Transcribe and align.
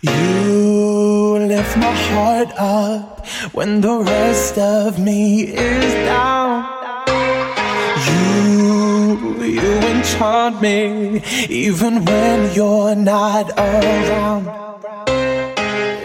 You 0.00 1.38
lift 1.48 1.76
my 1.76 1.92
heart 1.92 2.52
up 2.56 3.26
when 3.52 3.80
the 3.80 3.98
rest 3.98 4.56
of 4.56 4.96
me 4.96 5.42
is 5.42 5.92
down. 6.06 6.62
You, 8.06 9.42
you 9.42 9.72
enchant 9.90 10.62
me 10.62 11.20
even 11.48 12.04
when 12.04 12.54
you're 12.54 12.94
not 12.94 13.50
around. 13.58 14.46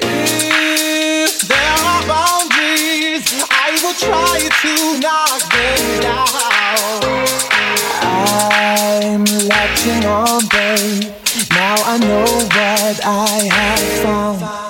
If 0.02 1.42
there 1.48 1.78
are 1.92 2.04
boundaries, 2.08 3.30
I 3.52 3.78
will 3.84 3.94
try 3.94 4.50
to 4.64 5.00
knock 5.04 5.40
them 5.54 6.02
down. 6.02 6.34
I'm 8.02 9.26
latching 9.48 10.04
on, 10.08 10.48
babe. 10.50 11.13
Now 11.76 11.82
I 11.86 11.98
know 11.98 12.22
what 12.22 13.04
I 13.04 13.50
have 13.52 14.04
found. 14.04 14.63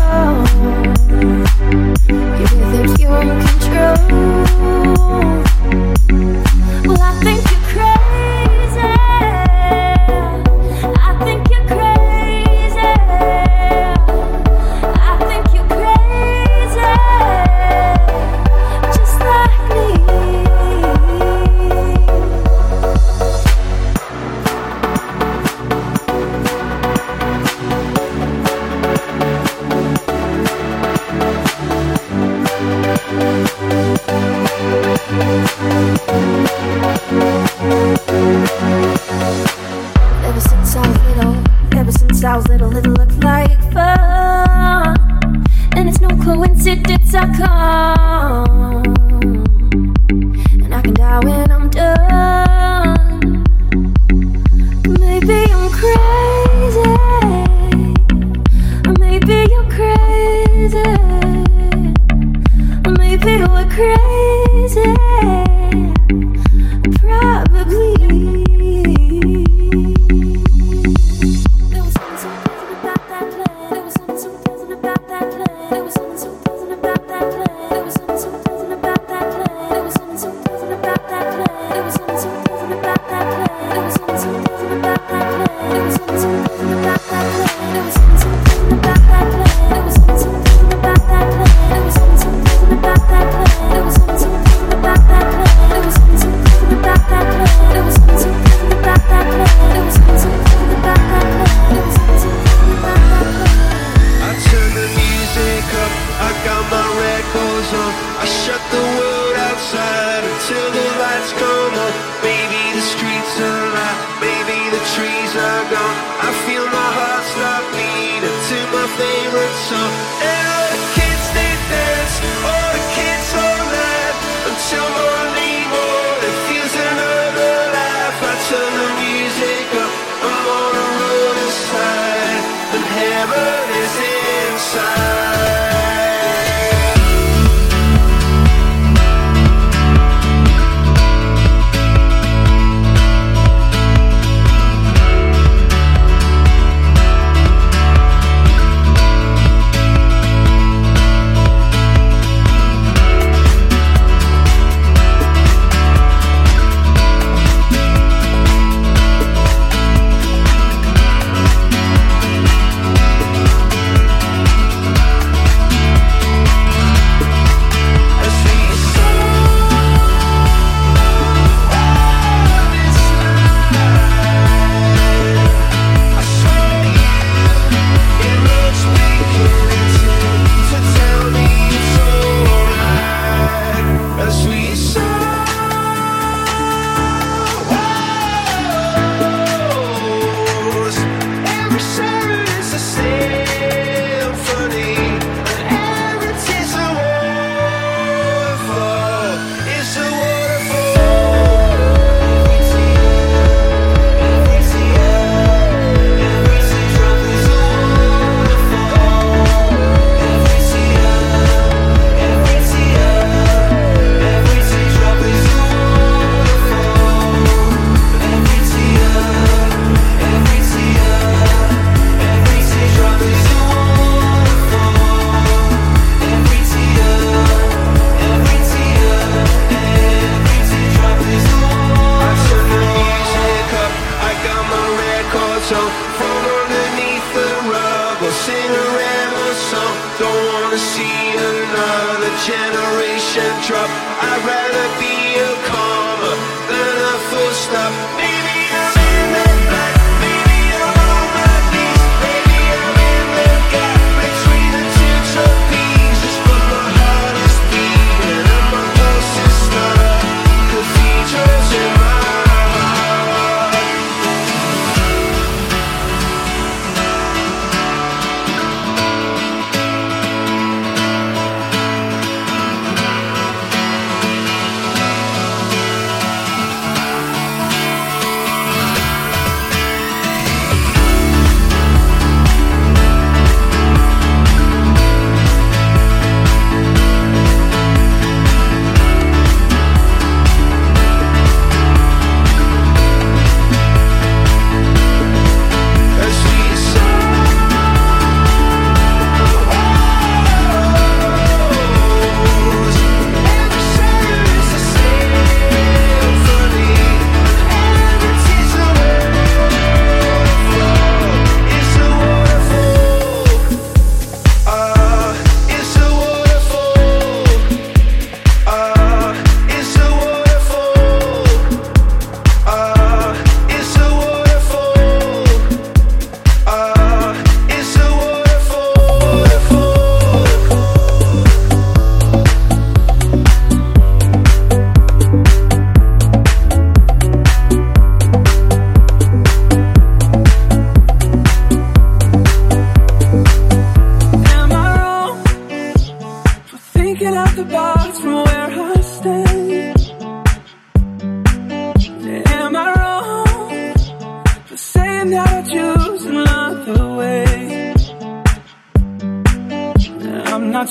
Oh. 0.00 0.87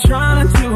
Trying 0.05 0.47
to 0.53 0.66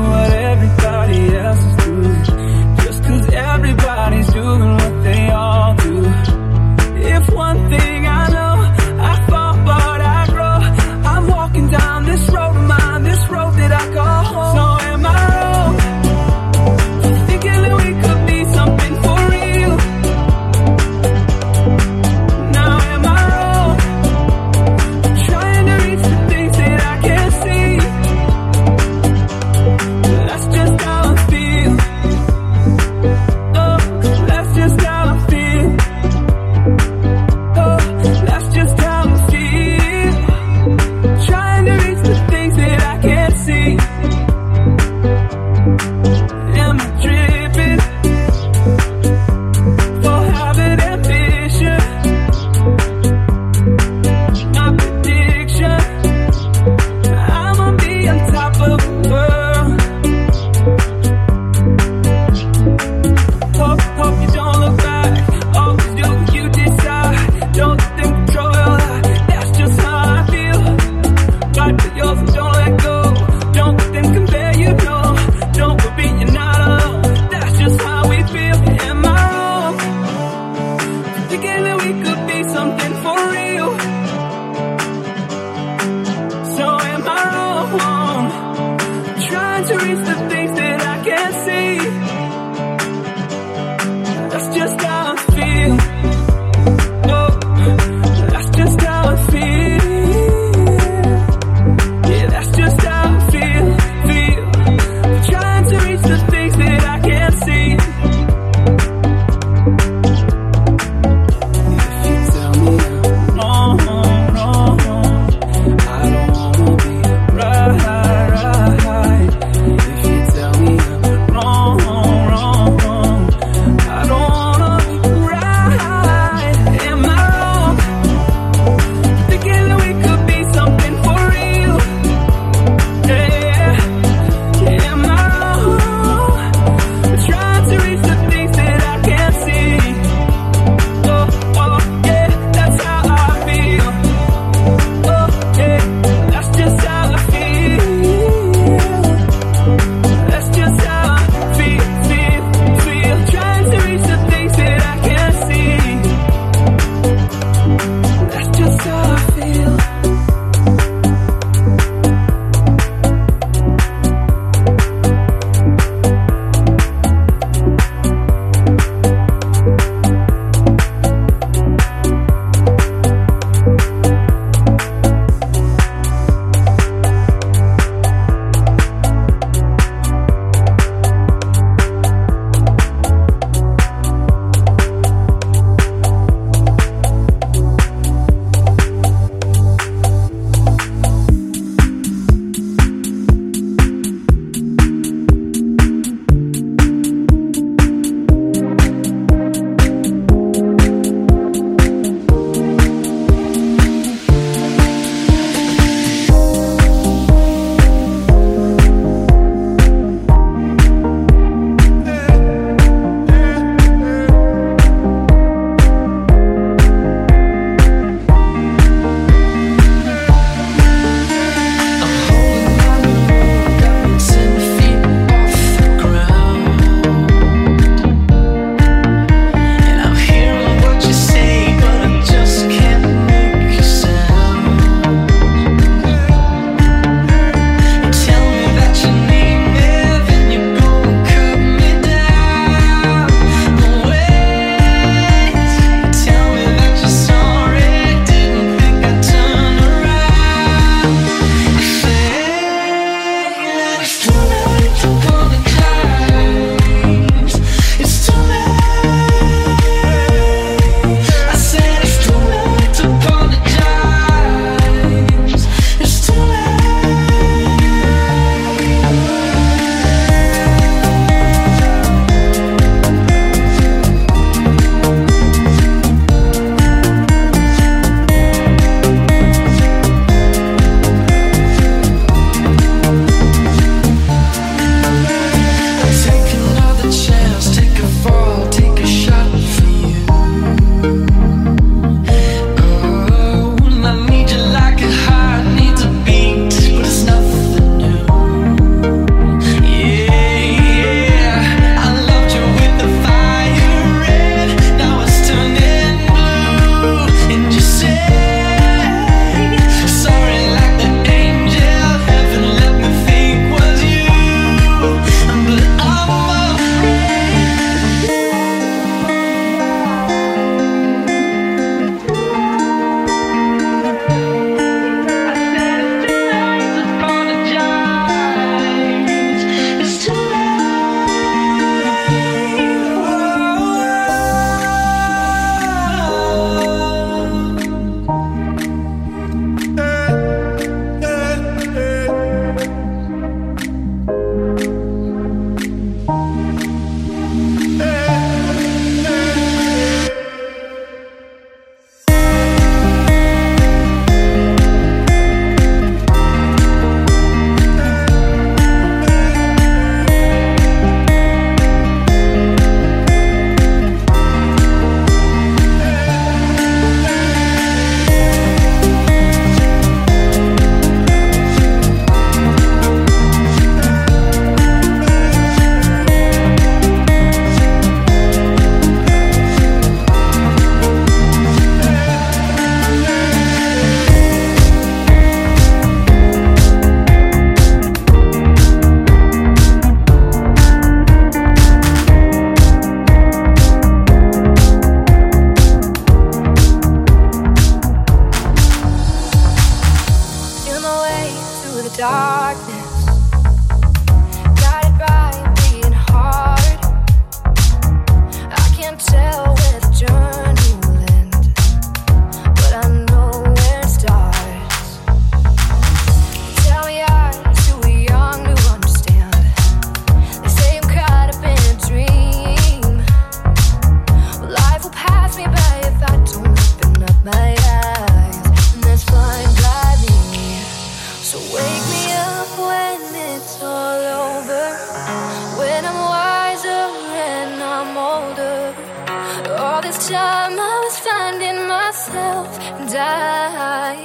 time 440.32 440.80
I 440.80 440.96
was 441.04 441.18
finding 441.20 441.80
myself, 441.88 442.68
and 443.00 443.14
I 443.14 444.24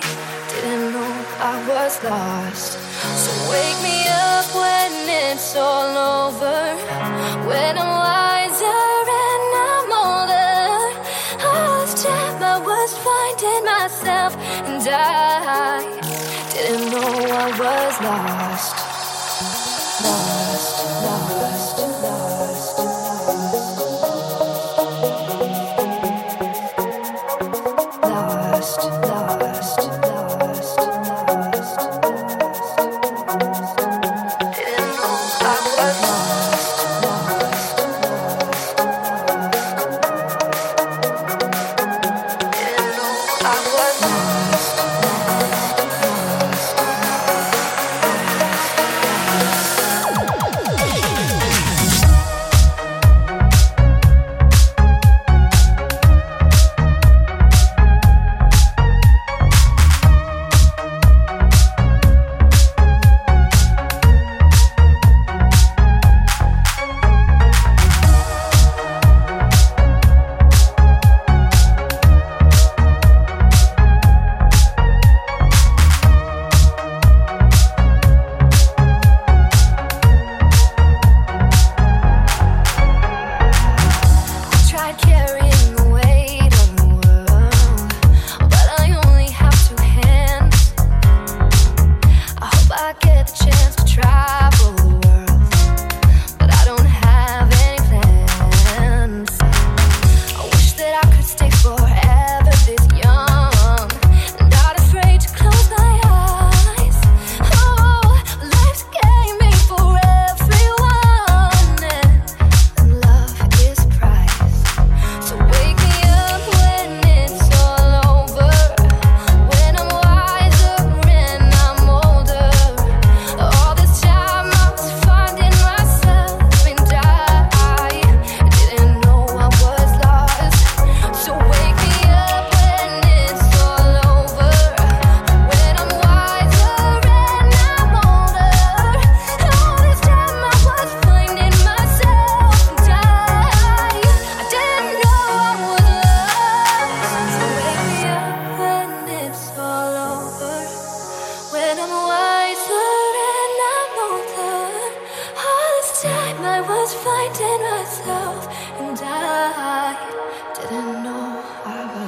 didn't 0.51 0.93
know 0.95 1.13
I 1.53 1.55
was 1.71 1.95
lost. 2.05 2.79
So 3.23 3.33
wake 3.51 3.81
me 3.83 3.99
up 4.31 4.47
when 4.55 4.93
it's 5.25 5.57
all 5.57 5.95
over, 6.15 6.59
when 7.51 7.73
I'm 7.83 7.93
wiser 8.07 8.83
and 9.27 9.47
I'm 9.71 9.91
older. 10.07 10.63
I 11.43 11.55
lost 11.67 12.07
time 12.07 12.39
I 12.55 12.57
was 12.71 12.91
finding 13.07 13.63
myself, 13.75 14.33
and 14.71 14.87
I 14.87 15.83
didn't 16.55 16.87
know 16.93 17.11
I 17.43 17.49
was 17.63 17.95
lost. 18.07 18.46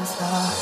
star. 0.08 0.57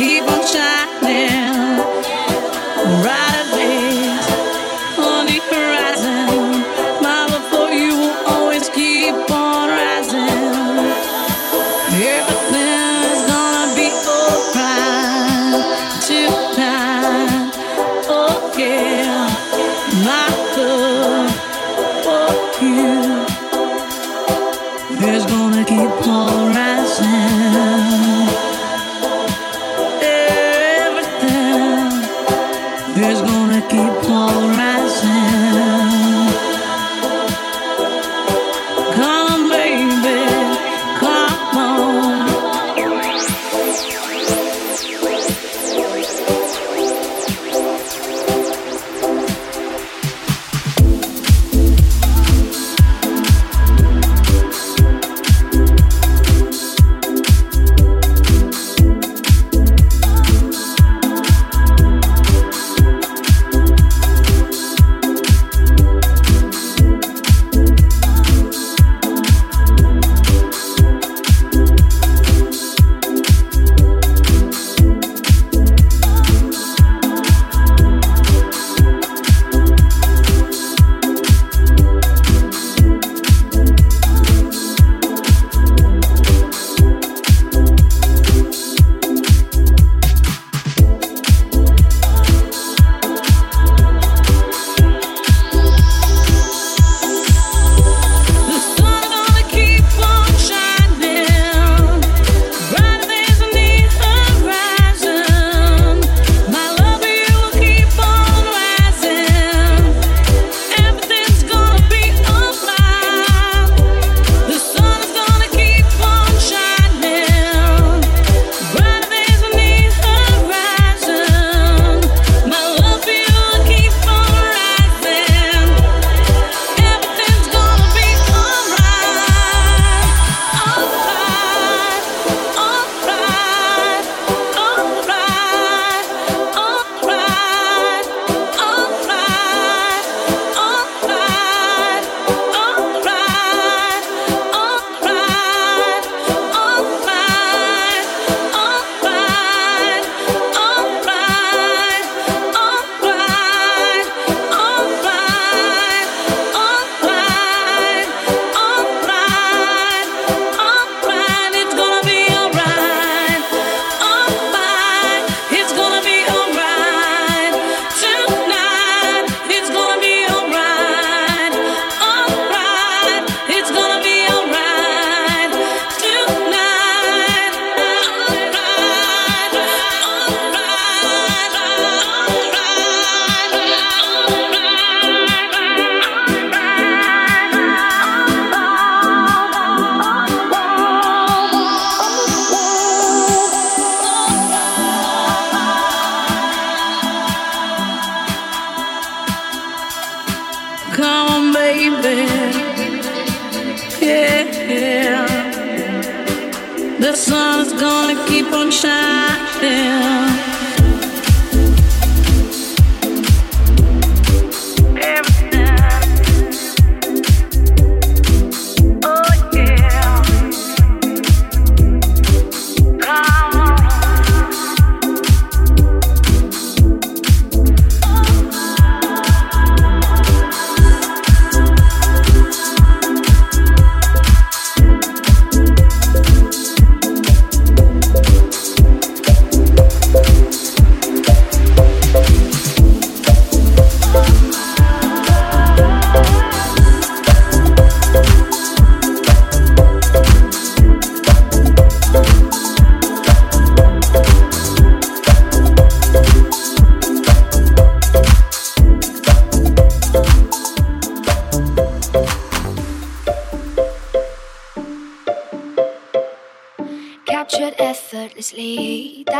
Keep 0.00 0.30
on 0.30 0.40
te 0.40 0.89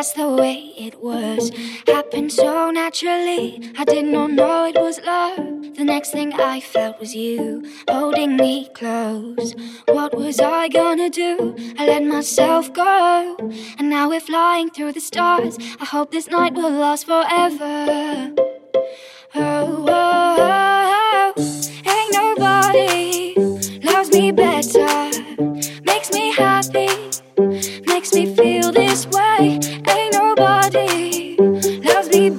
that's 0.00 0.14
the 0.14 0.30
way 0.30 0.72
it 0.78 0.98
was. 1.02 1.50
Happened 1.86 2.32
so 2.32 2.70
naturally, 2.70 3.60
I 3.76 3.84
did 3.84 4.06
not 4.06 4.30
know 4.30 4.64
it 4.64 4.76
was 4.76 4.98
love. 5.04 5.36
The 5.76 5.84
next 5.84 6.12
thing 6.12 6.32
I 6.32 6.60
felt 6.60 6.98
was 6.98 7.14
you 7.14 7.62
holding 7.86 8.34
me 8.34 8.70
close. 8.72 9.54
What 9.88 10.16
was 10.16 10.40
I 10.40 10.68
gonna 10.68 11.10
do? 11.10 11.54
I 11.78 11.84
let 11.84 12.02
myself 12.02 12.72
go, 12.72 13.36
and 13.78 13.90
now 13.90 14.08
we're 14.08 14.26
flying 14.32 14.70
through 14.70 14.92
the 14.92 15.02
stars. 15.02 15.58
I 15.78 15.84
hope 15.84 16.12
this 16.12 16.28
night 16.30 16.54
will 16.54 16.70
last 16.70 17.04
forever. 17.04 18.32
Oh, 19.34 19.84
oh, 19.86 20.34
oh. 20.96 21.32
ain't 21.94 22.12
nobody 22.22 23.34
loves 23.82 24.10
me 24.12 24.32
better, 24.32 24.92
makes 25.82 26.10
me 26.10 26.32
happy, 26.32 26.88
makes 27.86 28.14
me 28.14 28.34
feel 28.34 28.72
this 28.72 29.06
way. 29.08 29.79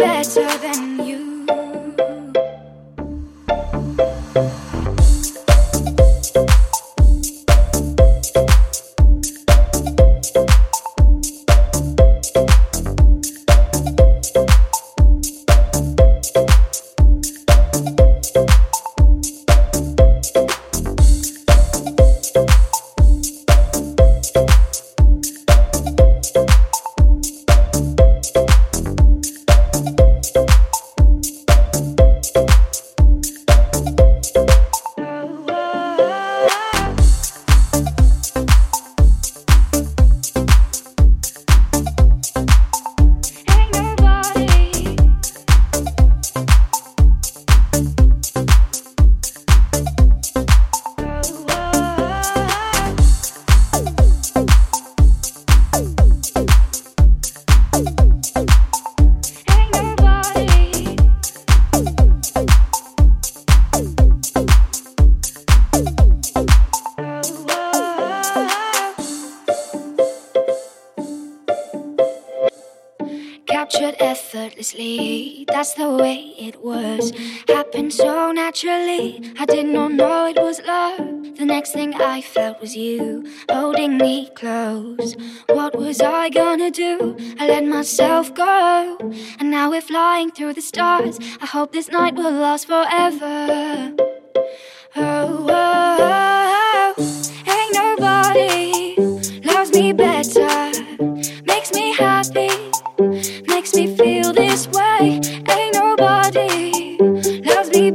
That's 0.02 0.91
naturally, 78.52 79.34
I 79.40 79.46
did 79.46 79.66
not 79.68 79.94
know 79.94 80.26
it 80.26 80.36
was 80.36 80.60
love. 80.68 80.98
The 81.38 81.46
next 81.46 81.72
thing 81.72 81.94
I 81.94 82.20
felt 82.20 82.60
was 82.60 82.76
you 82.76 83.24
holding 83.50 83.98
me 83.98 84.30
close. 84.36 85.16
What 85.48 85.78
was 85.78 86.02
I 86.02 86.28
gonna 86.28 86.70
do? 86.70 87.16
I 87.40 87.48
let 87.48 87.64
myself 87.64 88.34
go, 88.34 88.98
and 89.40 89.50
now 89.50 89.70
we're 89.70 89.88
flying 89.94 90.32
through 90.32 90.56
the 90.56 90.62
stars. 90.62 91.18
I 91.42 91.46
hope 91.46 91.72
this 91.72 91.88
night 91.88 92.16
will 92.16 92.34
last 92.46 92.68
forever. 92.68 93.96
Oh, 94.98 95.48
oh, 95.50 96.96
oh. 96.98 97.04
ain't 97.56 97.74
nobody 97.74 98.96
loves 99.46 99.72
me 99.72 99.94
better, 99.94 100.54
makes 101.46 101.72
me 101.72 101.94
happy, 101.94 102.52
makes 103.48 103.74
me 103.74 103.96
feel 103.96 104.34
this 104.34 104.68
way 104.68 105.22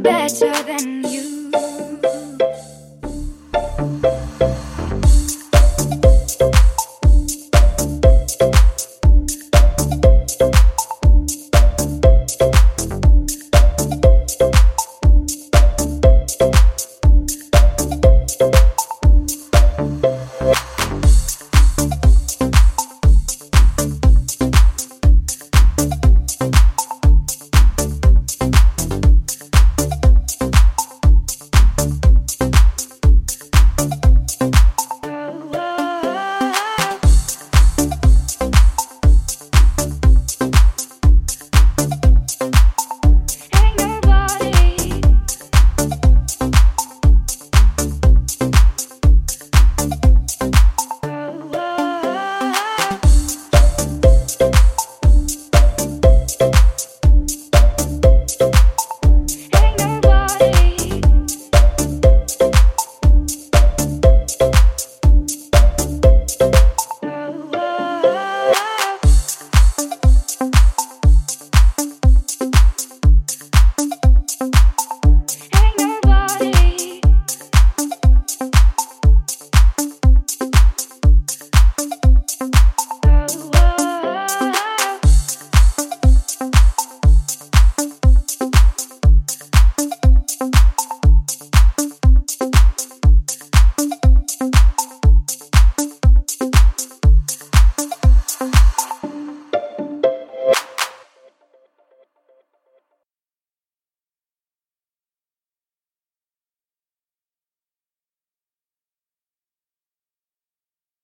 better 0.02 0.52
than 0.64 1.04
you. 1.04 1.15